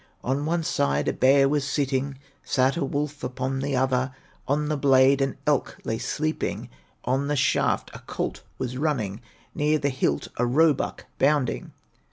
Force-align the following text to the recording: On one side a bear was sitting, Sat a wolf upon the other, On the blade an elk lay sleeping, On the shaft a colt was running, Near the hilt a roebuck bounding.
On 0.23 0.47
one 0.47 0.63
side 0.63 1.07
a 1.07 1.13
bear 1.13 1.47
was 1.47 1.63
sitting, 1.63 2.17
Sat 2.43 2.75
a 2.75 2.83
wolf 2.83 3.23
upon 3.23 3.59
the 3.59 3.75
other, 3.75 4.11
On 4.47 4.67
the 4.67 4.75
blade 4.75 5.21
an 5.21 5.37
elk 5.45 5.77
lay 5.83 5.99
sleeping, 5.99 6.69
On 7.05 7.27
the 7.27 7.35
shaft 7.35 7.91
a 7.93 7.99
colt 7.99 8.41
was 8.57 8.77
running, 8.79 9.21
Near 9.53 9.77
the 9.77 9.89
hilt 9.89 10.29
a 10.37 10.45
roebuck 10.47 11.05
bounding. 11.19 11.71